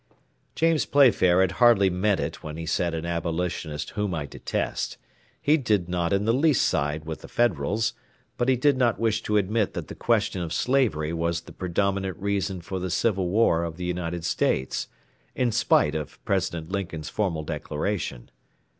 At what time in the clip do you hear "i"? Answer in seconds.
4.15-4.25